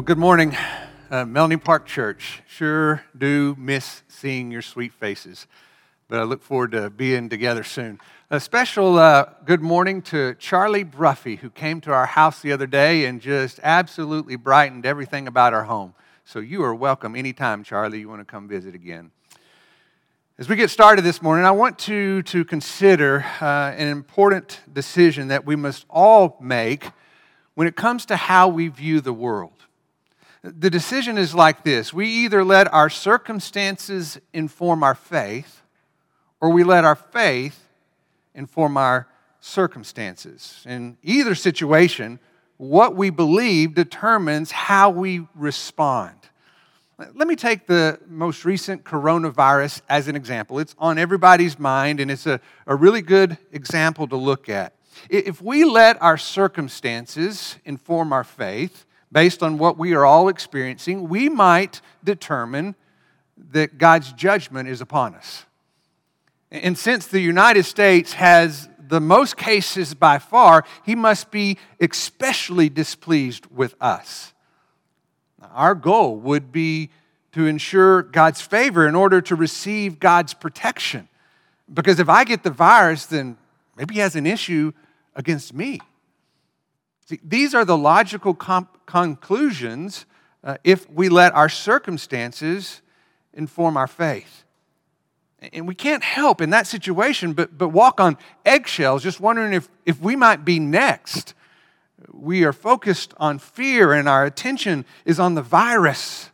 [0.00, 0.56] Well, good morning,
[1.10, 2.40] uh, Melanie Park Church.
[2.48, 5.46] Sure do miss seeing your sweet faces,
[6.08, 8.00] but I look forward to being together soon.
[8.30, 12.66] A special uh, good morning to Charlie Bruffy, who came to our house the other
[12.66, 15.92] day and just absolutely brightened everything about our home.
[16.24, 19.10] So you are welcome anytime, Charlie, you want to come visit again.
[20.38, 25.28] As we get started this morning, I want to, to consider uh, an important decision
[25.28, 26.90] that we must all make
[27.52, 29.52] when it comes to how we view the world.
[30.42, 35.62] The decision is like this we either let our circumstances inform our faith,
[36.40, 37.68] or we let our faith
[38.34, 39.06] inform our
[39.40, 40.64] circumstances.
[40.66, 42.18] In either situation,
[42.56, 46.16] what we believe determines how we respond.
[47.14, 50.58] Let me take the most recent coronavirus as an example.
[50.58, 54.74] It's on everybody's mind, and it's a, a really good example to look at.
[55.08, 61.08] If we let our circumstances inform our faith, based on what we are all experiencing,
[61.08, 62.74] we might determine
[63.52, 65.46] that God's judgment is upon us.
[66.50, 72.68] And since the United States has the most cases by far, he must be especially
[72.68, 74.32] displeased with us.
[75.54, 76.90] Our goal would be
[77.32, 81.08] to ensure God's favor in order to receive God's protection.
[81.72, 83.36] Because if I get the virus, then
[83.76, 84.72] maybe he has an issue
[85.14, 85.80] against me.
[87.22, 90.06] These are the logical comp- conclusions
[90.42, 92.82] uh, if we let our circumstances
[93.34, 94.44] inform our faith.
[95.52, 99.68] And we can't help in that situation but, but walk on eggshells, just wondering if,
[99.86, 101.34] if we might be next.
[102.12, 106.30] We are focused on fear, and our attention is on the virus.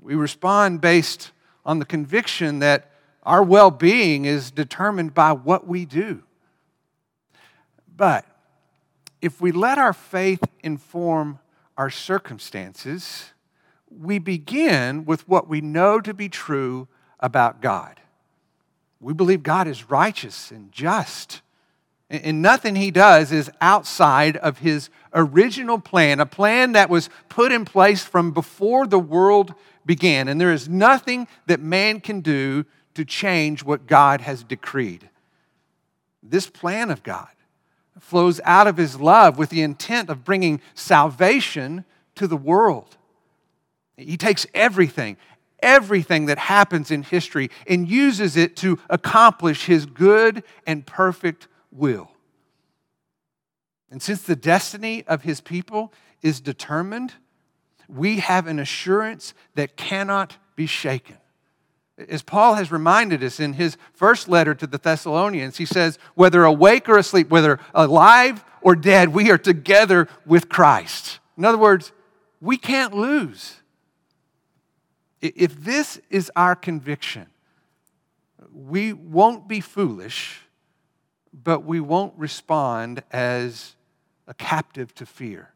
[0.00, 1.32] We respond based
[1.64, 2.90] on the conviction that
[3.24, 6.22] our well being is determined by what we do.
[7.96, 8.24] But
[9.26, 11.40] if we let our faith inform
[11.76, 13.32] our circumstances,
[13.90, 16.86] we begin with what we know to be true
[17.18, 18.00] about God.
[19.00, 21.42] We believe God is righteous and just.
[22.08, 27.50] And nothing he does is outside of his original plan, a plan that was put
[27.50, 29.54] in place from before the world
[29.84, 30.28] began.
[30.28, 32.64] And there is nothing that man can do
[32.94, 35.10] to change what God has decreed.
[36.22, 37.26] This plan of God
[37.98, 41.84] flows out of his love with the intent of bringing salvation
[42.14, 42.96] to the world.
[43.96, 45.16] He takes everything,
[45.60, 52.10] everything that happens in history, and uses it to accomplish his good and perfect will.
[53.90, 55.92] And since the destiny of his people
[56.22, 57.14] is determined,
[57.88, 61.16] we have an assurance that cannot be shaken.
[61.98, 66.44] As Paul has reminded us in his first letter to the Thessalonians, he says, whether
[66.44, 71.20] awake or asleep, whether alive or dead, we are together with Christ.
[71.38, 71.92] In other words,
[72.40, 73.60] we can't lose.
[75.22, 77.26] If this is our conviction,
[78.52, 80.42] we won't be foolish,
[81.32, 83.74] but we won't respond as
[84.26, 85.52] a captive to fear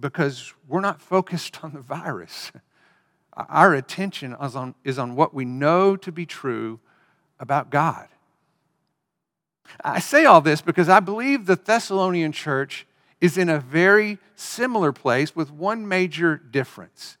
[0.00, 2.52] because we're not focused on the virus.
[3.48, 6.80] Our attention is on, is on what we know to be true
[7.38, 8.08] about God.
[9.84, 12.86] I say all this because I believe the Thessalonian church
[13.20, 17.16] is in a very similar place with one major difference.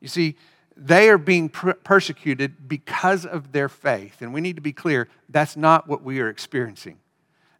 [0.00, 0.36] You see,
[0.76, 4.22] they are being persecuted because of their faith.
[4.22, 6.98] And we need to be clear that's not what we are experiencing.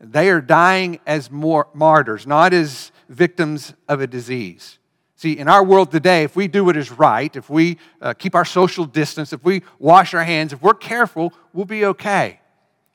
[0.01, 4.79] They are dying as more martyrs, not as victims of a disease.
[5.21, 8.35] See, in our world today, if we do what is right, if we uh, keep
[8.35, 12.41] our social distance, if we wash our hands, if we're careful, we'll be okay.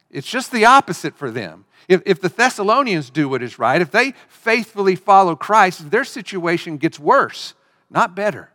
[0.09, 1.65] It's just the opposite for them.
[1.87, 6.77] If, if the Thessalonians do what is right, if they faithfully follow Christ, their situation
[6.77, 7.53] gets worse,
[7.91, 8.49] not better.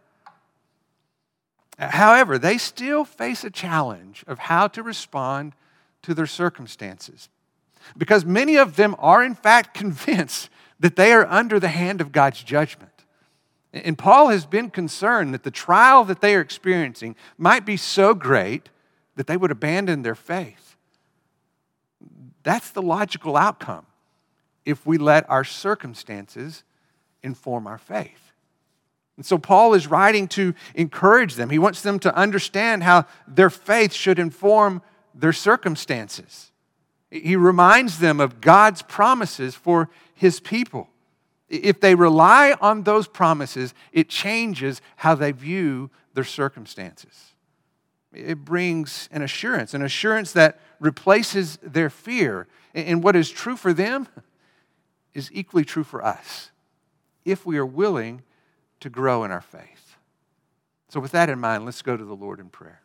[1.78, 5.52] However, they still face a challenge of how to respond
[6.02, 7.28] to their circumstances.
[7.96, 12.10] Because many of them are, in fact, convinced that they are under the hand of
[12.10, 12.89] God's judgment.
[13.72, 18.14] And Paul has been concerned that the trial that they are experiencing might be so
[18.14, 18.68] great
[19.16, 20.76] that they would abandon their faith.
[22.42, 23.86] That's the logical outcome
[24.64, 26.64] if we let our circumstances
[27.22, 28.32] inform our faith.
[29.16, 31.50] And so Paul is writing to encourage them.
[31.50, 34.82] He wants them to understand how their faith should inform
[35.14, 36.50] their circumstances.
[37.10, 40.88] He reminds them of God's promises for his people.
[41.50, 47.34] If they rely on those promises, it changes how they view their circumstances.
[48.12, 52.46] It brings an assurance, an assurance that replaces their fear.
[52.72, 54.08] And what is true for them
[55.12, 56.50] is equally true for us.
[57.22, 58.22] if we are willing
[58.80, 59.96] to grow in our faith.
[60.88, 62.80] So, with that in mind, let's go to the Lord in prayer.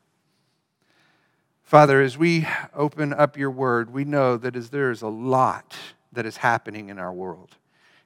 [1.63, 2.45] Father, as we
[2.75, 5.75] open up your word, we know that as there is a lot
[6.11, 7.55] that is happening in our world,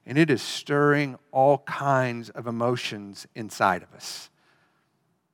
[0.06, 4.30] and it is stirring all kinds of emotions inside of us.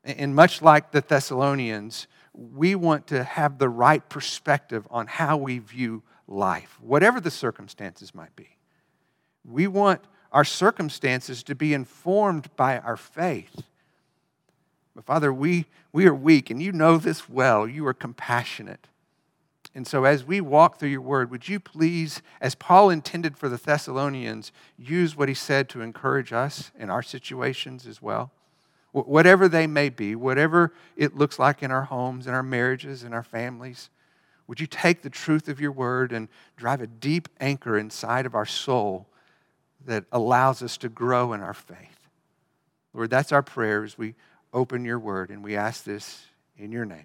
[0.04, 5.58] And much like the Thessalonians, we want to have the right perspective on how we
[5.58, 8.56] view life, whatever the circumstances might be.
[9.44, 10.02] We want
[10.32, 13.62] our circumstances to be informed by our faith.
[14.94, 17.66] But Father, we, we are weak, and you know this well.
[17.66, 18.88] You are compassionate.
[19.76, 23.50] And so, as we walk through your word, would you please, as Paul intended for
[23.50, 28.32] the Thessalonians, use what he said to encourage us in our situations as well?
[28.92, 33.12] Whatever they may be, whatever it looks like in our homes, in our marriages, in
[33.12, 33.90] our families,
[34.46, 38.34] would you take the truth of your word and drive a deep anchor inside of
[38.34, 39.06] our soul
[39.84, 42.08] that allows us to grow in our faith?
[42.94, 44.14] Lord, that's our prayer as we
[44.54, 46.24] open your word, and we ask this
[46.56, 47.04] in your name.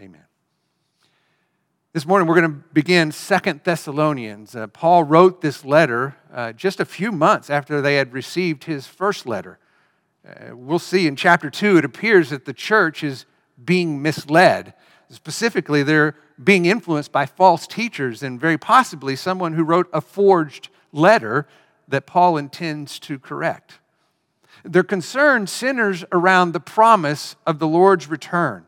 [0.00, 0.24] Amen.
[1.94, 4.56] This morning we're going to begin Second Thessalonians.
[4.56, 8.88] Uh, Paul wrote this letter uh, just a few months after they had received his
[8.88, 9.60] first letter.
[10.28, 13.26] Uh, we'll see in chapter 2, it appears that the church is
[13.64, 14.74] being misled.
[15.08, 20.70] Specifically, they're being influenced by false teachers and very possibly someone who wrote a forged
[20.90, 21.46] letter
[21.86, 23.78] that Paul intends to correct.
[24.64, 28.66] They're concerned sinners around the promise of the Lord's return.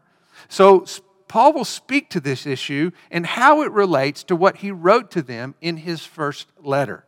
[0.49, 0.84] So,
[1.28, 5.23] Paul will speak to this issue and how it relates to what he wrote to
[5.23, 7.05] them in his first letter.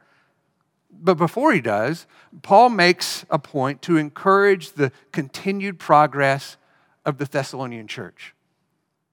[0.90, 2.06] But before he does,
[2.42, 6.56] Paul makes a point to encourage the continued progress
[7.04, 8.34] of the Thessalonian church.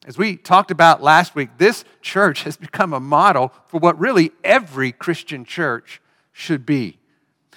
[0.05, 4.31] As we talked about last week, this church has become a model for what really
[4.43, 6.99] every Christian church should be.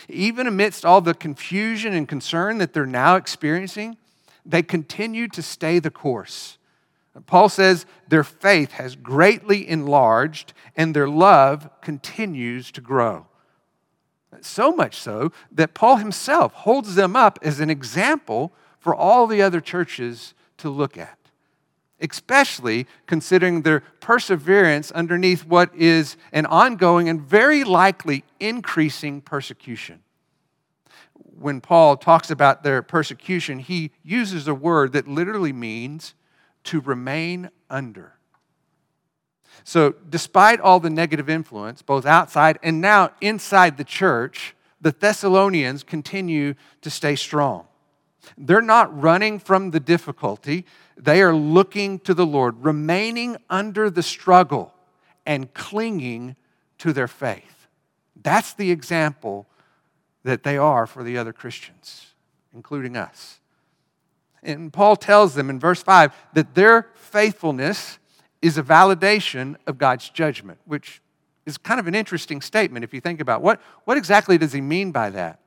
[0.08, 3.96] Even amidst all the confusion and concern that they're now experiencing,
[4.44, 6.57] they continue to stay the course
[7.26, 13.26] Paul says their faith has greatly enlarged and their love continues to grow.
[14.40, 19.42] So much so that Paul himself holds them up as an example for all the
[19.42, 21.18] other churches to look at,
[22.00, 30.02] especially considering their perseverance underneath what is an ongoing and very likely increasing persecution.
[31.14, 36.14] When Paul talks about their persecution, he uses a word that literally means
[36.64, 38.14] to remain under.
[39.64, 45.82] So, despite all the negative influence, both outside and now inside the church, the Thessalonians
[45.82, 47.66] continue to stay strong.
[48.36, 50.64] They're not running from the difficulty,
[50.96, 54.74] they are looking to the Lord, remaining under the struggle
[55.24, 56.36] and clinging
[56.78, 57.66] to their faith.
[58.20, 59.46] That's the example
[60.24, 62.14] that they are for the other Christians,
[62.52, 63.38] including us.
[64.48, 67.98] And Paul tells them in verse 5 that their faithfulness
[68.40, 71.02] is a validation of God's judgment, which
[71.44, 74.60] is kind of an interesting statement if you think about what, what exactly does he
[74.60, 75.38] mean by that?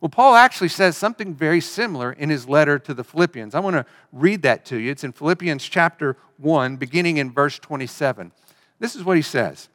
[0.00, 3.54] Well, Paul actually says something very similar in his letter to the Philippians.
[3.54, 4.90] I want to read that to you.
[4.90, 8.30] It's in Philippians chapter 1, beginning in verse 27.
[8.78, 9.68] This is what he says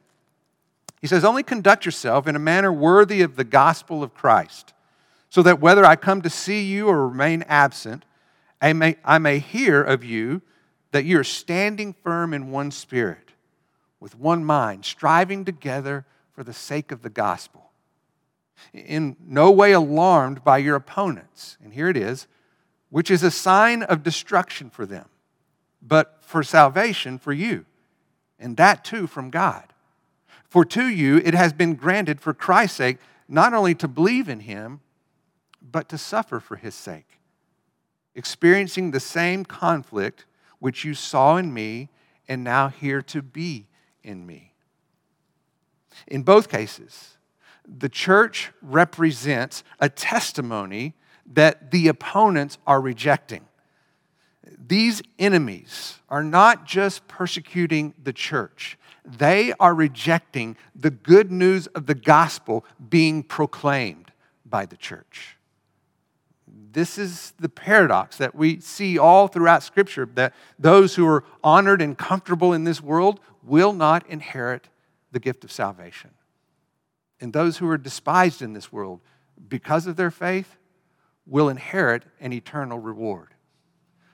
[1.02, 4.74] He says, Only conduct yourself in a manner worthy of the gospel of Christ,
[5.30, 8.06] so that whether I come to see you or remain absent,
[8.62, 10.42] I may, I may hear of you
[10.92, 13.32] that you're standing firm in one spirit,
[14.00, 17.72] with one mind, striving together for the sake of the gospel.
[18.74, 22.28] In no way alarmed by your opponents, and here it is,
[22.90, 25.10] which is a sign of destruction for them,
[25.82, 27.66] but for salvation for you,
[28.38, 29.74] and that too from God.
[30.48, 34.42] For to you it has been granted for Christ's sake not only to believe in
[34.42, 34.82] him,
[35.62, 37.21] but to suffer for his sake
[38.16, 40.26] experiencing the same conflict
[40.60, 41.90] which you saw in me
[42.28, 43.68] and now hear to be
[44.04, 44.54] in me.
[46.08, 47.18] In both cases,
[47.68, 53.46] the church represents a testimony that the opponents are rejecting.
[54.68, 61.88] These enemies are not just persecuting the church, they are rejecting the good news of
[61.88, 64.12] the gospel being proclaimed
[64.46, 65.38] by the church
[66.72, 71.82] this is the paradox that we see all throughout Scripture that those who are honored
[71.82, 74.70] and comfortable in this world will not inherit
[75.12, 76.12] the gift of salvation.
[77.20, 79.02] And those who are despised in this world
[79.48, 80.58] because of their faith
[81.26, 83.30] will inherit an eternal reward.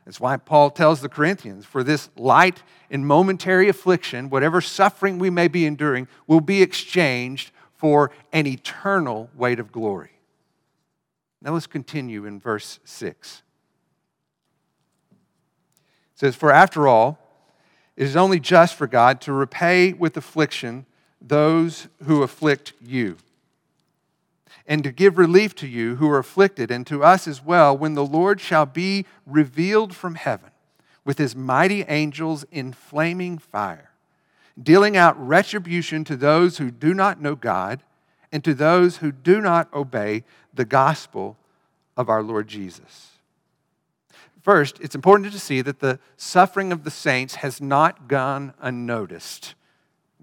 [0.05, 5.29] That's why Paul tells the Corinthians for this light and momentary affliction, whatever suffering we
[5.29, 10.16] may be enduring, will be exchanged for an eternal weight of glory.
[11.41, 13.43] Now let's continue in verse 6.
[15.11, 15.17] It
[16.15, 17.19] says, For after all,
[17.95, 20.85] it is only just for God to repay with affliction
[21.21, 23.17] those who afflict you,
[24.67, 27.95] and to give relief to you who are afflicted, and to us as well, when
[27.95, 30.51] the Lord shall be revealed from heaven
[31.03, 33.91] with his mighty angels in flaming fire,
[34.61, 37.81] dealing out retribution to those who do not know God
[38.31, 41.37] and to those who do not obey the gospel
[41.95, 43.11] of our Lord Jesus.
[44.41, 49.55] First, it's important to see that the suffering of the saints has not gone unnoticed.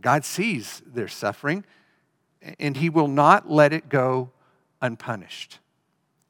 [0.00, 1.64] God sees their suffering,
[2.58, 4.30] and He will not let it go
[4.80, 5.58] unpunished.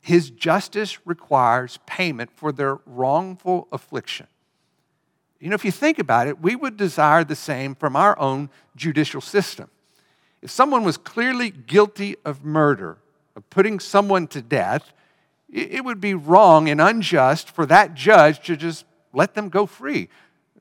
[0.01, 4.27] His justice requires payment for their wrongful affliction.
[5.41, 8.51] You know, if you think about it, we would desire the same from our own
[8.77, 9.71] judicial system.
[10.45, 12.99] If someone was clearly guilty of murder,
[13.35, 14.93] of putting someone to death,
[15.53, 20.09] it would be wrong and unjust for that judge to just let them go free.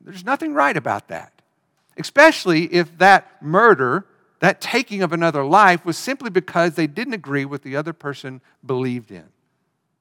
[0.01, 1.33] There's nothing right about that
[1.97, 4.05] especially if that murder,
[4.39, 8.41] that taking of another life, was simply because they didn't agree with the other person
[8.65, 9.25] believed in.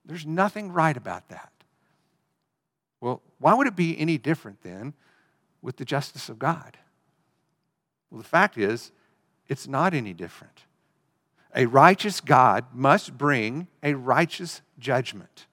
[0.05, 1.51] There's nothing right about that.
[3.01, 4.95] Well, why would it be any different then
[5.61, 6.77] with the justice of God?
[8.11, 8.93] Well, the fact is,
[9.53, 10.65] it's not any different.
[11.55, 15.47] A righteous God must bring a righteous judgment,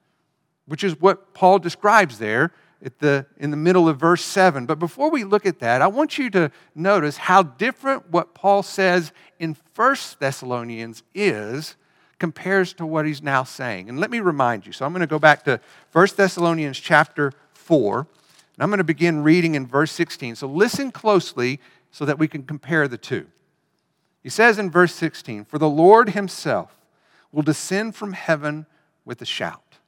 [0.66, 2.52] which is what Paul describes there
[3.00, 4.64] the, in the middle of verse 7.
[4.64, 8.62] But before we look at that, I want you to notice how different what Paul
[8.62, 11.76] says in 1 Thessalonians is
[12.18, 13.90] compares to what he's now saying.
[13.90, 14.72] And let me remind you.
[14.72, 15.60] So I'm going to go back to
[15.92, 18.06] 1 Thessalonians chapter 4, and
[18.58, 20.36] I'm going to begin reading in verse 16.
[20.36, 23.26] So listen closely so that we can compare the two.
[24.22, 26.76] He says in verse 16, For the Lord himself
[27.32, 28.66] will descend from heaven
[29.04, 29.78] with a shout,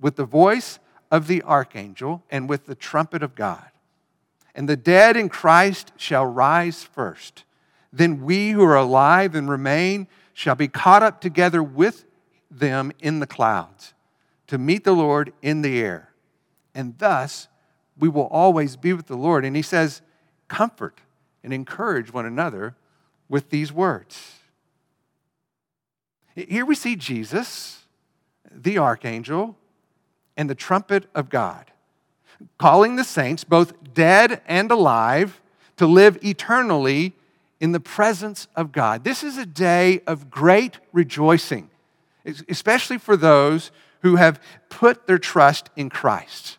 [0.00, 0.78] with the voice
[1.10, 3.64] of the archangel and with the trumpet of God.
[4.54, 7.44] And the dead in Christ shall rise first.
[7.92, 12.04] Then we who are alive and remain shall be caught up together with
[12.50, 13.94] them in the clouds
[14.46, 16.10] to meet the Lord in the air.
[16.74, 17.48] And thus
[17.98, 19.44] we will always be with the Lord.
[19.44, 20.02] And he says,
[20.48, 21.00] Comfort
[21.42, 22.76] and encourage one another
[23.28, 24.34] with these words.
[26.34, 27.84] Here we see Jesus,
[28.50, 29.56] the archangel,
[30.36, 31.72] and the trumpet of God,
[32.58, 35.40] calling the saints, both dead and alive,
[35.78, 37.14] to live eternally
[37.58, 39.02] in the presence of God.
[39.02, 41.70] This is a day of great rejoicing,
[42.48, 43.70] especially for those
[44.02, 46.58] who have put their trust in Christ.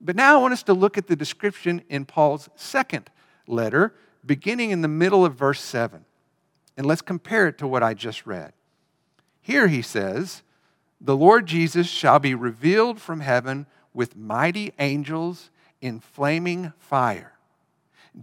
[0.00, 3.08] But now I want us to look at the description in Paul's second
[3.46, 6.04] letter, beginning in the middle of verse 7.
[6.76, 8.52] And let's compare it to what I just read.
[9.40, 10.42] Here he says,
[11.00, 15.50] the Lord Jesus shall be revealed from heaven with mighty angels
[15.80, 17.32] in flaming fire,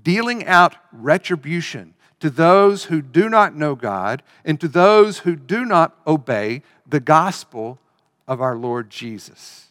[0.02, 5.66] dealing out retribution to those who do not know God and to those who do
[5.66, 7.80] not obey the gospel
[8.28, 9.68] of our Lord Jesus.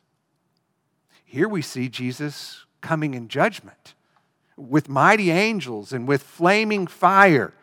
[1.25, 3.95] Here we see Jesus coming in judgment
[4.59, 7.55] with mighty angels and with flaming fire.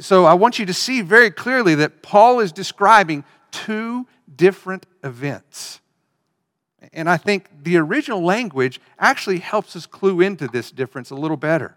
[0.00, 5.80] So I want you to see very clearly that Paul is describing two different events.
[6.92, 11.36] And I think the original language actually helps us clue into this difference a little
[11.36, 11.76] better.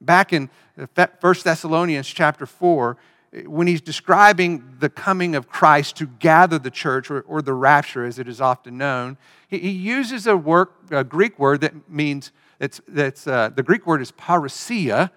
[0.00, 1.08] Back in 1
[1.44, 2.96] Thessalonians chapter 4,
[3.44, 8.04] when he's describing the coming of Christ to gather the church, or, or the rapture
[8.04, 12.30] as it is often known, he, he uses a, work, a, Greek word that means,
[12.60, 15.10] it's, that's, uh, the Greek word is parousia,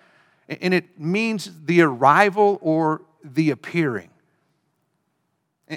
[0.48, 4.10] and it means the arrival or the appearing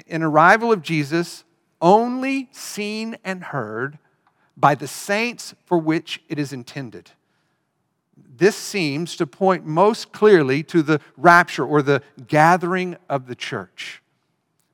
[0.07, 1.43] an arrival of Jesus
[1.81, 3.99] only seen and heard
[4.57, 7.11] by the saints for which it is intended.
[8.15, 14.01] This seems to point most clearly to the rapture or the gathering of the church.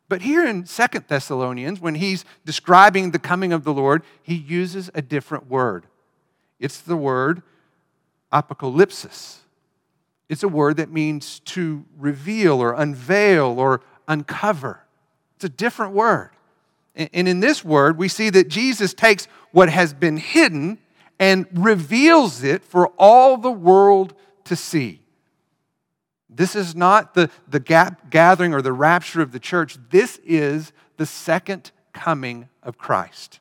[0.07, 4.89] But here in Second Thessalonians, when he's describing the coming of the Lord, he uses
[4.93, 5.85] a different word.
[6.59, 7.41] It's the word
[8.31, 9.37] apocalypsis.
[10.27, 14.85] It's a word that means to reveal or unveil or uncover.
[15.35, 16.31] It's a different word.
[16.95, 20.79] And in this word, we see that Jesus takes what has been hidden
[21.17, 24.13] and reveals it for all the world
[24.45, 25.01] to see.
[26.29, 29.77] This is not the, the gap gathering or the rapture of the church.
[29.89, 33.39] This is the second coming of Christ.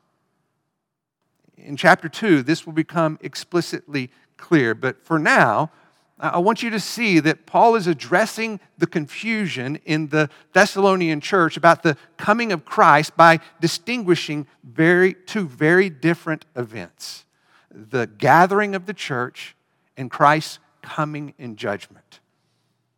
[1.63, 4.73] In chapter 2, this will become explicitly clear.
[4.73, 5.71] But for now,
[6.19, 11.55] I want you to see that Paul is addressing the confusion in the Thessalonian church
[11.55, 17.25] about the coming of Christ by distinguishing very, two very different events
[17.71, 19.55] the gathering of the church
[19.95, 22.19] and Christ's coming in judgment.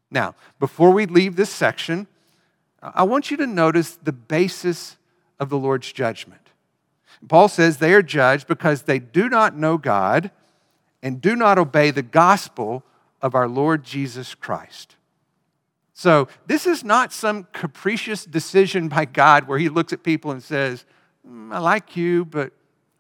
[0.10, 2.08] Now, before we leave this section,
[2.82, 4.98] I want you to notice the basis
[5.40, 6.41] of the Lord's judgment.
[7.28, 10.32] Paul says they are judged because they do not know God
[11.04, 12.84] and do not obey the gospel
[13.22, 14.96] of our Lord Jesus Christ.
[15.94, 20.42] So, this is not some capricious decision by God where He looks at people and
[20.42, 20.84] says,
[21.28, 22.52] mm, I like you, but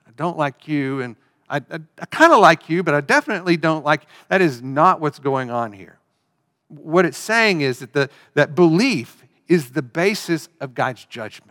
[0.07, 1.01] I don't like you.
[1.01, 1.15] And
[1.49, 4.03] I, I, I kind of like you, but I definitely don't like.
[4.29, 5.97] That is not what's going on here.
[6.67, 11.50] What it's saying is that, the, that belief is the basis of God's judgment.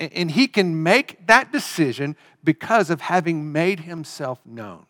[0.00, 4.86] And, He can make that decision because of having made Himself known.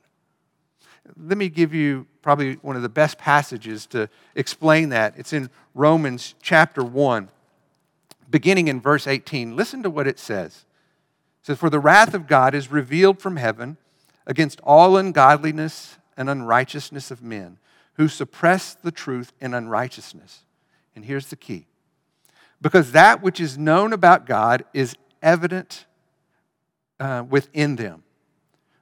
[1.17, 5.15] Let me give you probably one of the best passages to explain that.
[5.17, 7.29] It's in Romans chapter 1,
[8.31, 9.57] beginning in verse 18.
[9.57, 10.65] Listen to what it says.
[11.43, 13.77] It says, For the wrath of God is revealed from heaven
[14.27, 17.59] against all ungodliness and unrighteousness of men
[17.95, 20.45] who suppress the truth in unrighteousness.
[20.95, 21.67] And here's the key
[22.61, 25.87] because that which is known about God is evident
[26.99, 28.03] uh, within them,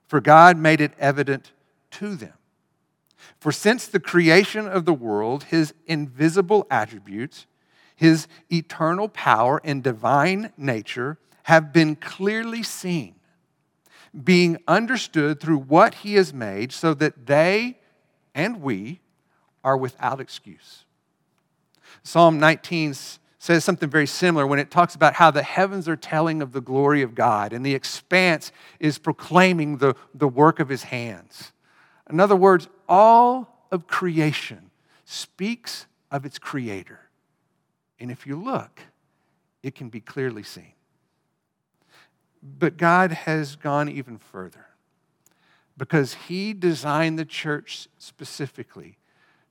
[0.06, 1.52] for God made it evident
[1.92, 2.32] to them.
[3.38, 7.46] For since the creation of the world, his invisible attributes,
[7.94, 13.14] his eternal power and divine nature have been clearly seen,
[14.24, 17.78] being understood through what he has made, so that they
[18.34, 19.00] and we
[19.64, 20.84] are without excuse.
[22.02, 22.94] Psalm 19
[23.48, 26.60] says something very similar when it talks about how the heavens are telling of the
[26.60, 31.52] glory of God and the expanse is proclaiming the, the work of his hands.
[32.10, 34.70] In other words, all of creation
[35.06, 37.00] speaks of its creator.
[37.98, 38.82] And if you look,
[39.62, 40.74] it can be clearly seen.
[42.42, 44.66] But God has gone even further
[45.78, 48.98] because He designed the church specifically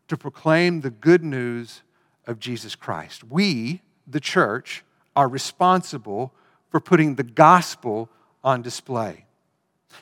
[0.07, 1.81] to proclaim the good news
[2.27, 3.23] of Jesus Christ.
[3.23, 4.83] We, the church,
[5.15, 6.33] are responsible
[6.69, 8.09] for putting the gospel
[8.43, 9.25] on display,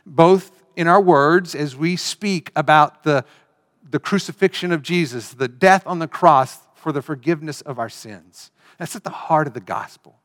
[0.05, 3.23] both in our words as we speak about the,
[3.89, 8.51] the crucifixion of Jesus, the death on the cross for the forgiveness of our sins.
[8.77, 10.19] That's at the heart of the gospel.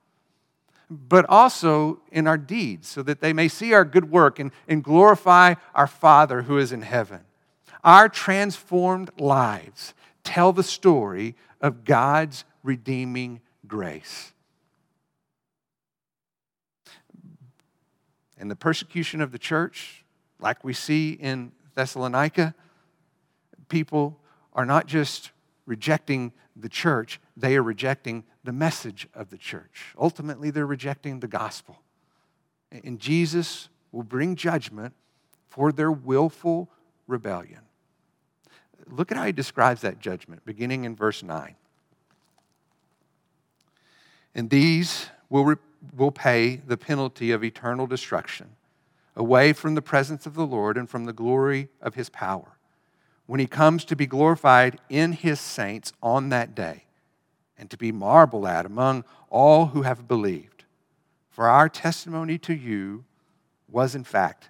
[0.90, 4.82] But also in our deeds, so that they may see our good work and, and
[4.82, 7.20] glorify our Father who is in heaven.
[7.84, 14.32] Our transformed lives tell the story of God's redeeming grace.
[18.38, 20.04] And the persecution of the church,
[20.40, 22.54] like we see in Thessalonica,
[23.68, 24.18] people
[24.52, 25.30] are not just
[25.66, 29.94] rejecting the church, they are rejecting the message of the church.
[29.98, 31.80] Ultimately, they're rejecting the gospel.
[32.70, 34.94] And Jesus will bring judgment
[35.48, 36.70] for their willful
[37.06, 37.60] rebellion.
[38.86, 41.56] Look at how he describes that judgment, beginning in verse 9.
[44.34, 45.56] And these will, re-
[45.96, 48.50] will pay the penalty of eternal destruction
[49.16, 52.56] away from the presence of the Lord and from the glory of his power
[53.26, 56.84] when he comes to be glorified in his saints on that day
[57.56, 60.64] and to be marveled at among all who have believed.
[61.30, 63.04] For our testimony to you
[63.70, 64.48] was in fact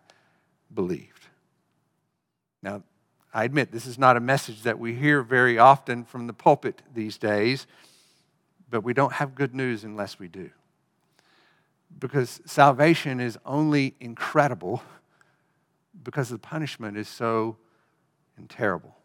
[0.73, 1.27] believed.
[2.63, 2.83] Now,
[3.35, 6.81] I admit this is not a message that we hear very often from the pulpit
[6.95, 7.67] these days,
[8.71, 10.51] but we don't have good news unless we do
[11.99, 14.83] because salvation is only incredible
[16.03, 17.57] because the punishment is so
[18.49, 18.97] terrible.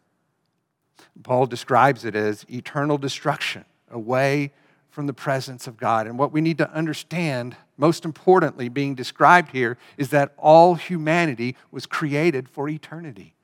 [1.22, 4.52] Paul describes it as eternal destruction away
[4.88, 6.06] from the presence of God.
[6.06, 11.54] And what we need to understand, most importantly, being described here, is that all humanity
[11.70, 13.34] was created for eternity.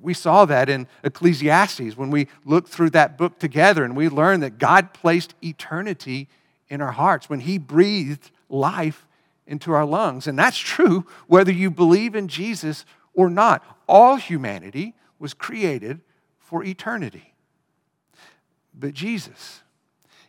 [0.00, 4.42] We saw that in Ecclesiastes when we looked through that book together and we learned
[4.42, 6.28] that God placed eternity
[6.68, 9.06] in our hearts when He breathed life
[9.46, 10.26] into our lungs.
[10.26, 13.64] And that's true whether you believe in Jesus or not.
[13.88, 16.00] All humanity was created
[16.38, 17.34] for eternity.
[18.74, 19.62] But Jesus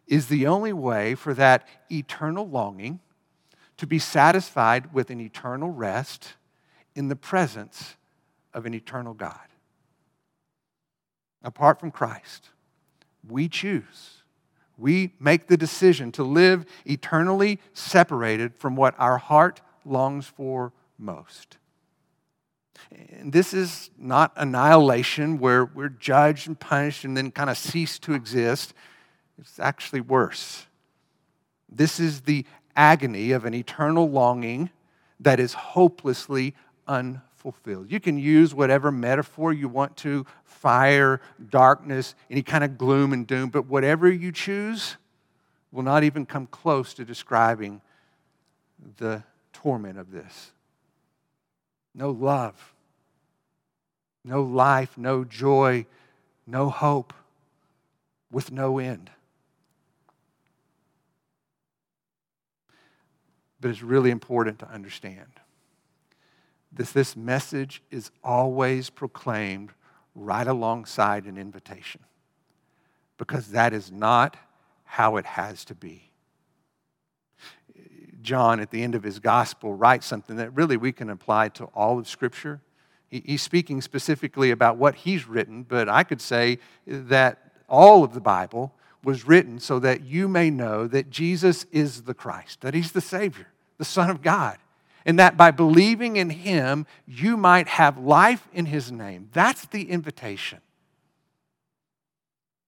[0.07, 2.99] is the only way for that eternal longing
[3.77, 6.35] to be satisfied with an eternal rest
[6.95, 7.95] in the presence
[8.53, 9.39] of an eternal God.
[11.45, 12.49] Apart from Christ,
[13.25, 14.15] we choose
[14.77, 21.57] we make the decision to live eternally separated from what our heart longs for most.
[23.09, 27.97] And this is not annihilation where we're judged and punished and then kind of cease
[27.99, 28.73] to exist.
[29.39, 30.65] It's actually worse.
[31.69, 34.69] This is the agony of an eternal longing
[35.19, 36.53] that is hopelessly
[36.87, 37.21] unfulfilled.
[37.87, 43.27] You can use whatever metaphor you want to fire, darkness, any kind of gloom and
[43.27, 44.97] doom, but whatever you choose
[45.71, 47.81] will not even come close to describing
[48.97, 50.53] the torment of this.
[51.93, 52.73] No love,
[54.23, 55.85] no life, no joy,
[56.47, 57.13] no hope,
[58.31, 59.11] with no end.
[63.61, 65.27] But it's really important to understand
[66.75, 69.71] that this message is always proclaimed
[70.13, 72.01] right alongside an invitation
[73.17, 74.37] because that is not
[74.83, 76.11] how it has to be.
[78.21, 81.65] John, at the end of his gospel, writes something that really we can apply to
[81.65, 82.61] all of Scripture.
[83.09, 86.57] He's speaking specifically about what he's written, but I could say
[86.87, 92.03] that all of the Bible was written so that you may know that Jesus is
[92.03, 94.57] the Christ, that he's the Savior the Son of God,
[95.05, 99.29] and that by believing in Him, you might have life in His name.
[99.33, 100.59] That's the invitation.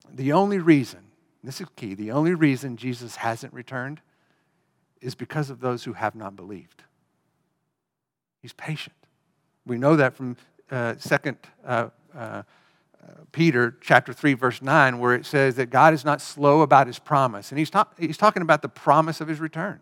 [0.10, 1.00] The only reason,
[1.43, 4.02] this is key, the only reason Jesus hasn't returned
[5.02, 6.84] is because of those who have not believed.
[8.41, 8.95] He's patient.
[9.65, 10.38] We know that from
[10.71, 12.43] uh, Second uh, uh,
[13.32, 17.00] Peter chapter 3, verse 9, where it says that God is not slow about his
[17.00, 17.52] promise.
[17.52, 19.80] And he's, ta- he's talking about the promise of his return.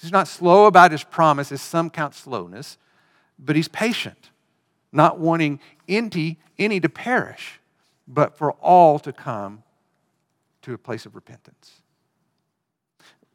[0.00, 2.78] He's not slow about his promise, as some count slowness,
[3.38, 4.30] but he's patient,
[4.92, 7.60] not wanting any, any to perish,
[8.06, 9.64] but for all to come
[10.62, 11.82] to a place of repentance.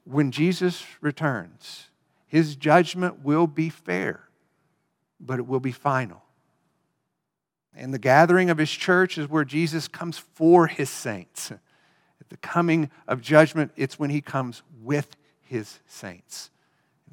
[0.05, 1.89] When Jesus returns,
[2.27, 4.21] his judgment will be fair,
[5.19, 6.23] but it will be final.
[7.75, 11.51] And the gathering of his church is where Jesus comes for his saints.
[11.51, 15.15] At the coming of judgment, it's when he comes with
[15.53, 16.49] his saints.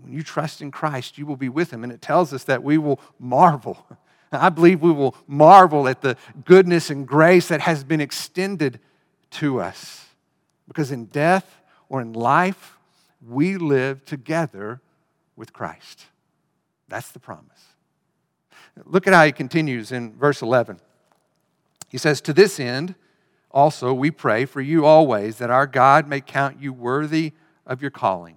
[0.00, 1.84] When you trust in Christ, you will be with him.
[1.84, 3.86] And it tells us that we will marvel.
[4.32, 8.80] I believe we will marvel at the goodness and grace that has been extended
[9.32, 10.06] to us.
[10.66, 12.78] Because in death or in life,
[13.28, 14.80] we live together
[15.36, 16.06] with Christ.
[16.88, 17.44] That's the promise.
[18.86, 20.80] Look at how he continues in verse 11.
[21.88, 22.94] He says, To this end,
[23.50, 27.32] also, we pray for you always that our God may count you worthy
[27.70, 28.36] of your calling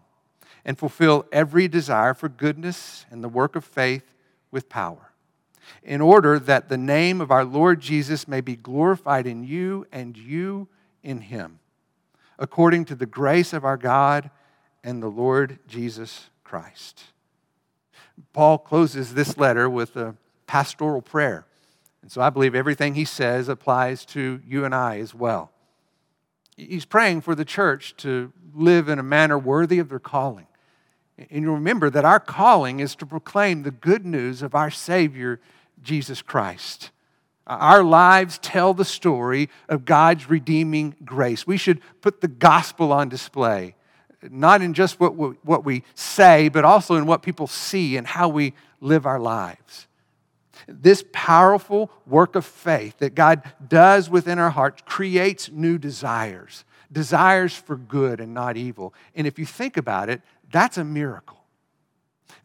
[0.63, 4.13] and fulfill every desire for goodness and the work of faith
[4.51, 5.11] with power,
[5.81, 10.15] in order that the name of our Lord Jesus may be glorified in you and
[10.15, 10.69] you
[11.01, 11.59] in him,
[12.39, 14.29] according to the grace of our God
[14.83, 17.03] and the Lord Jesus Christ.
[18.31, 20.15] Paul closes this letter with a
[20.45, 21.45] pastoral prayer.
[22.01, 25.51] And so I believe everything he says applies to you and I as well.
[26.55, 30.47] He's praying for the church to live in a manner worthy of their calling
[31.17, 35.39] and you remember that our calling is to proclaim the good news of our Savior,
[35.81, 36.91] Jesus Christ.
[37.45, 41.45] Our lives tell the story of God's redeeming grace.
[41.45, 43.75] We should put the gospel on display,
[44.29, 48.07] not in just what we, what we say, but also in what people see and
[48.07, 49.87] how we live our lives.
[50.67, 57.55] This powerful work of faith that God does within our hearts creates new desires, desires
[57.55, 58.93] for good and not evil.
[59.15, 60.21] And if you think about it,
[60.51, 61.39] that's a miracle.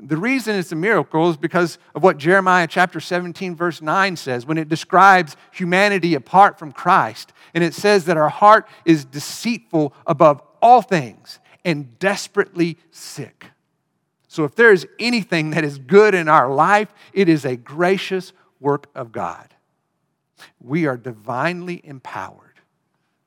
[0.01, 4.47] The reason it's a miracle is because of what Jeremiah chapter 17, verse 9 says
[4.47, 7.33] when it describes humanity apart from Christ.
[7.53, 13.47] And it says that our heart is deceitful above all things and desperately sick.
[14.39, 18.33] So, if there is anything that is good in our life, it is a gracious
[18.61, 19.53] work of God.
[20.61, 22.61] We are divinely empowered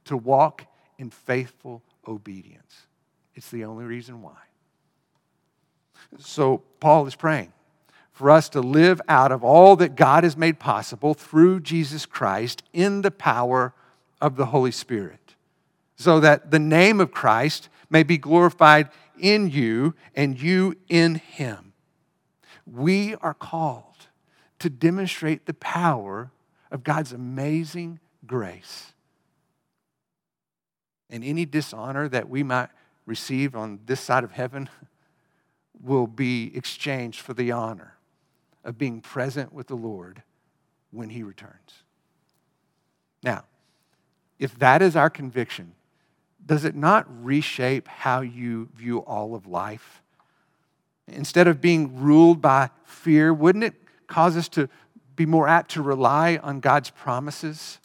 [0.05, 2.87] to walk in faithful obedience.
[3.35, 4.37] It's the only reason why.
[6.17, 7.51] So Paul is praying
[8.13, 12.63] for us to live out of all that God has made possible through Jesus Christ
[12.71, 13.73] in the power
[14.21, 15.35] of the Holy Spirit,
[15.97, 18.87] so that the name of Christ may be glorified
[19.19, 21.73] in you and you in him.
[22.65, 23.85] We are called
[24.59, 26.31] to demonstrate the power
[26.71, 28.93] of God's amazing grace.
[31.09, 32.69] And any dishonor that we might
[33.05, 34.69] receive on this side of heaven
[35.81, 37.95] will be exchanged for the honor
[38.63, 40.21] of being present with the Lord
[40.91, 41.83] when He returns.
[43.23, 43.45] Now,
[44.39, 45.73] if that is our conviction,
[46.45, 50.01] does it not reshape how you view all of life?
[51.07, 53.75] Instead of being ruled by fear, wouldn't it
[54.07, 54.69] cause us to
[55.15, 57.79] be more apt to rely on God's promises.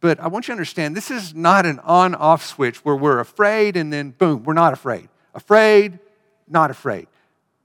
[0.00, 3.20] But I want you to understand this is not an on off switch where we're
[3.20, 5.08] afraid and then boom, we're not afraid.
[5.34, 5.98] Afraid,
[6.48, 7.06] not afraid.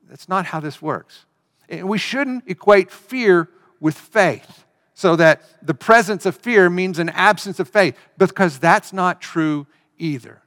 [0.10, 1.26] That's not how this works.
[1.70, 4.65] And we shouldn't equate fear with faith
[4.96, 9.68] so that the presence of fear means an absence of faith because that's not true
[9.98, 10.42] either.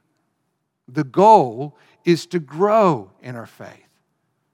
[0.87, 3.87] The goal is to grow in our faith.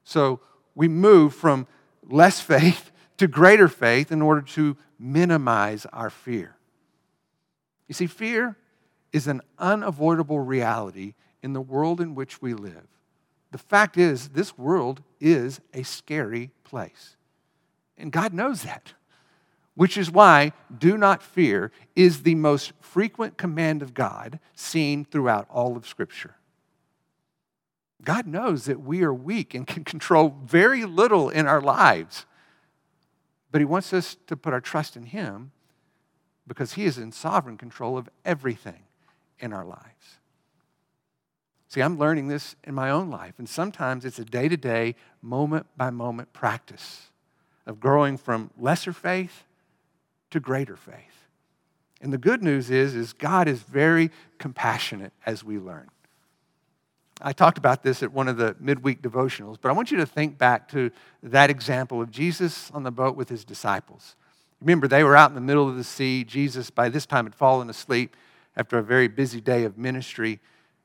[0.04, 0.42] So
[0.76, 1.66] we move from
[2.04, 6.58] less faith to greater faith in order to minimize our fear.
[7.88, 8.58] You see, fear
[9.14, 12.88] is an unavoidable reality in the world in which we live.
[13.52, 17.16] The fact is, this world is a scary place.
[17.98, 18.94] And God knows that,
[19.76, 25.48] which is why do not fear is the most frequent command of God seen throughout
[25.50, 26.36] all of Scripture.
[28.04, 32.26] God knows that we are weak and can control very little in our lives.
[33.52, 35.52] But He wants us to put our trust in Him
[36.48, 38.84] because He is in sovereign control of everything
[39.40, 40.20] in our lives.
[41.68, 44.96] See, I'm learning this in my own life, and sometimes it's a day to day,
[45.22, 47.10] moment by moment practice
[47.66, 49.44] of growing from lesser faith
[50.36, 51.28] to greater faith.
[52.02, 55.90] And the good news is, is God is very compassionate as we learn.
[57.22, 60.06] I talked about this at one of the midweek devotionals, but I want you to
[60.06, 60.92] think back to
[61.24, 64.16] that example of Jesus on the boat with his disciples.
[64.60, 66.24] Remember, they were out in the middle of the sea.
[66.24, 68.16] Jesus, by this time, had fallen asleep
[68.58, 70.40] after a very busy day of ministry.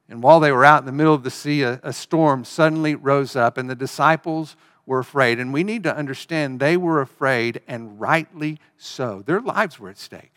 [0.09, 2.95] And while they were out in the middle of the sea, a, a storm suddenly
[2.95, 5.39] rose up, and the disciples were afraid.
[5.39, 9.23] And we need to understand they were afraid, and rightly so.
[9.25, 10.33] Their lives were at stake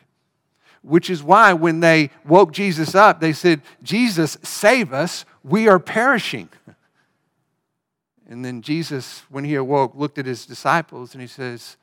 [0.84, 5.80] which is why when they woke Jesus up, they said, Jesus, save us, we are
[5.80, 6.50] perishing.
[8.26, 11.78] And then Jesus, when he awoke, looked at his disciples and he says,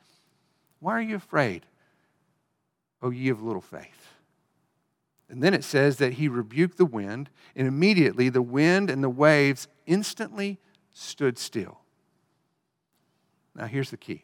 [0.79, 1.65] Why are you afraid,
[3.01, 4.15] O ye of little faith?
[5.29, 9.09] And then it says that he rebuked the wind, and immediately the wind and the
[9.09, 10.57] waves instantly
[10.91, 11.80] stood still.
[13.55, 14.23] Now, here's the key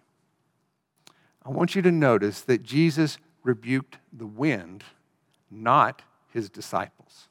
[1.46, 4.84] I want you to notice that Jesus rebuked the wind,
[5.50, 6.02] not
[6.34, 7.30] his disciples.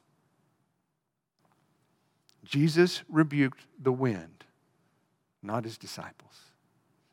[2.43, 4.45] Jesus rebuked the wind,
[5.43, 6.33] not his disciples.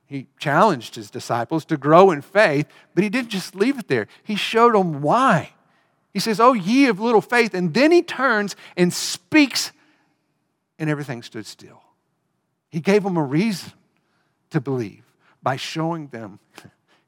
[0.07, 4.07] He challenged his disciples to grow in faith, but he didn't just leave it there.
[4.23, 5.51] He showed them why.
[6.13, 7.53] He says, Oh, ye of little faith.
[7.53, 9.73] And then he turns and speaks,
[10.79, 11.83] and everything stood still.
[12.69, 13.73] He gave them a reason
[14.55, 15.05] to believe
[15.43, 16.39] by showing them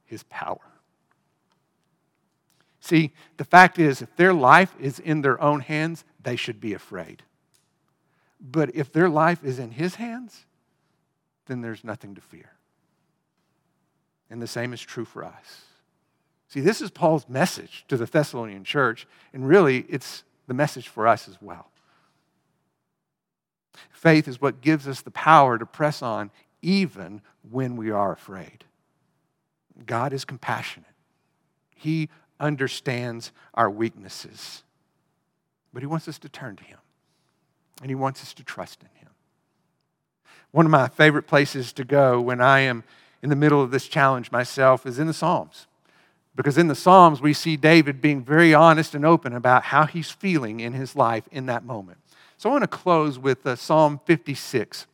[0.05, 0.61] his power.
[2.81, 6.73] See, the fact is, if their life is in their own hands, they should be
[6.73, 7.25] afraid.
[8.41, 10.45] But if their life is in His hands,
[11.47, 12.53] then there's nothing to fear.
[14.31, 15.63] And the same is true for us.
[16.47, 21.09] See, this is Paul's message to the Thessalonian church, and really, it's the message for
[21.09, 21.71] us as well.
[23.91, 26.31] Faith is what gives us the power to press on
[26.63, 28.65] even when we are afraid.
[29.85, 30.89] God is compassionate.
[31.75, 32.09] He
[32.41, 34.63] understands our weaknesses.
[35.73, 36.79] But He wants us to turn to Him,
[37.83, 39.11] and He wants us to trust in Him.
[40.51, 42.85] One of my favorite places to go when I am
[43.23, 45.67] in the middle of this challenge myself is in the Psalms.
[46.35, 50.11] Because in the Psalms, we see David being very honest and open about how he's
[50.11, 51.99] feeling in his life in that moment.
[52.37, 54.87] So I want to close with uh, Psalm 56.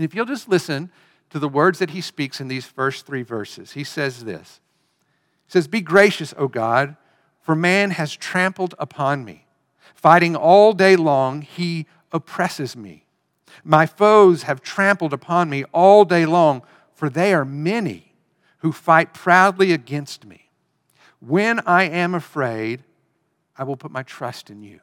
[0.00, 0.90] And if you'll just listen
[1.28, 4.58] to the words that he speaks in these first three verses, he says this
[5.44, 6.96] He says, Be gracious, O God,
[7.42, 9.44] for man has trampled upon me.
[9.94, 13.04] Fighting all day long, he oppresses me.
[13.62, 16.62] My foes have trampled upon me all day long,
[16.94, 18.14] for they are many
[18.60, 20.48] who fight proudly against me.
[21.18, 22.84] When I am afraid,
[23.54, 24.80] I will put my trust in you.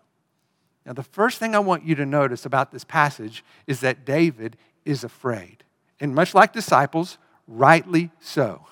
[0.86, 4.58] Now, the first thing I want you to notice about this passage is that David
[4.88, 5.64] is afraid.
[6.00, 8.66] And much like disciples, rightly so.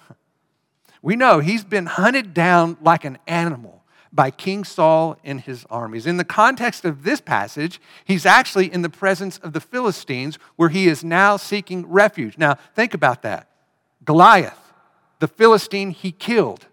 [1.02, 6.08] We know he's been hunted down like an animal by King Saul and his armies.
[6.08, 10.70] In the context of this passage, he's actually in the presence of the Philistines where
[10.70, 12.38] he is now seeking refuge.
[12.38, 13.50] Now, think about that.
[14.06, 14.74] Goliath,
[15.20, 16.66] the Philistine he killed.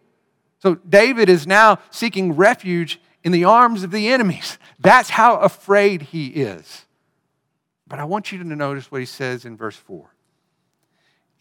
[0.60, 4.56] So David is now seeking refuge in the arms of the enemies.
[4.78, 6.86] That's how afraid he is.
[7.92, 10.08] But I want you to notice what he says in verse 4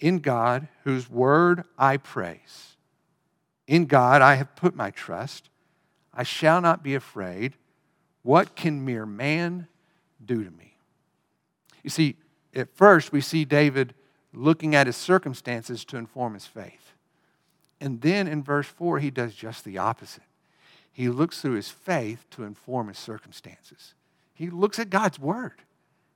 [0.02, 2.76] In God, whose word I praise.
[3.68, 5.50] In God I have put my trust.
[6.14, 7.54] I shall not be afraid.
[8.22, 9.70] What can mere man
[10.26, 10.76] do to me?
[11.84, 12.18] You see,
[12.54, 13.94] at first we see David
[14.34, 16.92] looking at his circumstances to inform his faith.
[17.80, 20.24] And then in verse 4, he does just the opposite.
[20.92, 23.94] He looks through his faith to inform his circumstances.
[24.34, 25.62] He looks at God's word,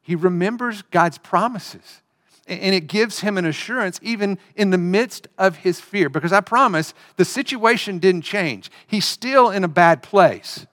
[0.05, 2.03] he remembers God's promises.
[2.45, 6.09] And it gives him an assurance even in the midst of his fear.
[6.09, 8.69] Because I promise the situation didn't change.
[8.85, 10.67] He's still in a bad place,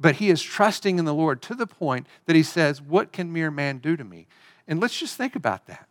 [0.00, 3.32] but he is trusting in the Lord to the point that he says, What can
[3.32, 4.26] mere man do to me?
[4.66, 5.86] And let's just think about that.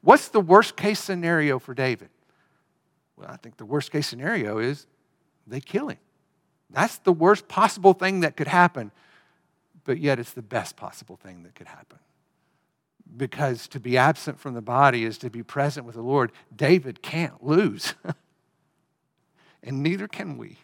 [0.00, 2.08] What's the worst case scenario for David?
[3.18, 4.86] Well, I think the worst case scenario is
[5.46, 5.98] they kill him.
[6.70, 8.92] That's the worst possible thing that could happen,
[9.84, 11.98] but yet it's the best possible thing that could happen
[13.16, 16.32] because to be absent from the body is to be present with the Lord.
[16.54, 17.94] David can't lose,
[19.62, 20.58] and neither can we.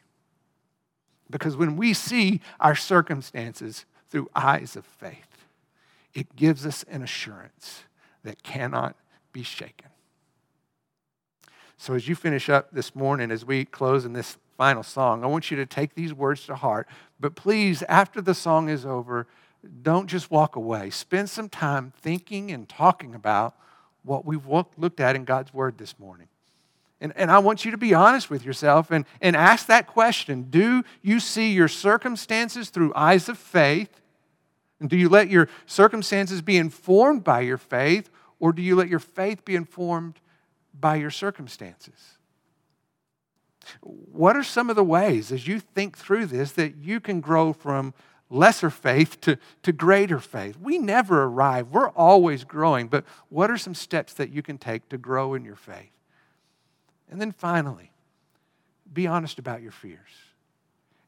[1.28, 5.46] Because when we see our circumstances through eyes of faith,
[6.12, 7.84] it gives us an assurance
[8.24, 8.96] that cannot
[9.32, 9.88] be shaken.
[11.76, 15.28] So, as you finish up this morning, as we close in this final song, I
[15.28, 16.86] want you to take these words to heart.
[17.18, 19.26] But please, after the song is over,
[19.82, 20.90] don't just walk away.
[20.90, 23.54] Spend some time thinking and talking about
[24.02, 26.28] what we've looked at in God's Word this morning.
[27.00, 30.44] And, and I want you to be honest with yourself and, and ask that question
[30.50, 34.00] Do you see your circumstances through eyes of faith?
[34.80, 38.88] And do you let your circumstances be informed by your faith, or do you let
[38.88, 40.20] your faith be informed
[40.78, 42.16] by your circumstances?
[43.82, 47.52] What are some of the ways, as you think through this, that you can grow
[47.52, 47.92] from
[48.30, 50.56] lesser faith to, to greater faith.
[50.56, 52.88] We never arrive, we're always growing.
[52.88, 55.90] But what are some steps that you can take to grow in your faith?
[57.10, 57.90] And then finally,
[58.92, 59.98] be honest about your fears.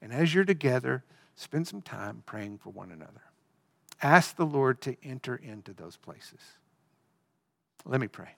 [0.02, 1.04] And as you're together,
[1.36, 3.22] spend some time praying for one another.
[4.02, 6.40] Ask the Lord to enter into those places.
[7.84, 8.34] Let me pray.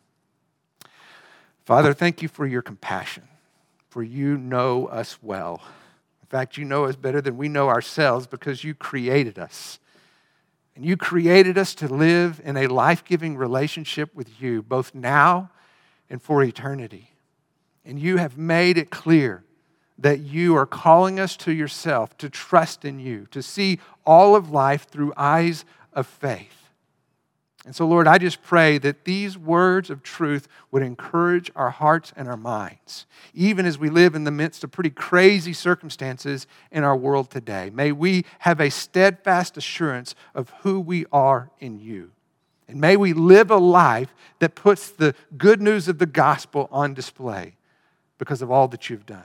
[1.64, 3.22] Father, thank you for your compassion,
[3.88, 5.62] for you know us well.
[6.24, 9.78] In fact, you know us better than we know ourselves because you created us.
[10.74, 15.50] And you created us to live in a life giving relationship with you, both now
[16.08, 17.10] and for eternity.
[17.84, 19.44] And you have made it clear
[19.98, 24.50] that you are calling us to yourself, to trust in you, to see all of
[24.50, 26.63] life through eyes of faith.
[27.64, 32.12] And so, Lord, I just pray that these words of truth would encourage our hearts
[32.14, 36.84] and our minds, even as we live in the midst of pretty crazy circumstances in
[36.84, 37.70] our world today.
[37.70, 42.10] May we have a steadfast assurance of who we are in you.
[42.68, 46.92] And may we live a life that puts the good news of the gospel on
[46.92, 47.54] display
[48.18, 49.22] because of all that you've done.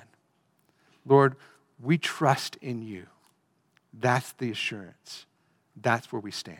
[1.06, 1.36] Lord,
[1.82, 3.06] we trust in you.
[3.94, 5.26] That's the assurance.
[5.76, 6.60] That's where we stand.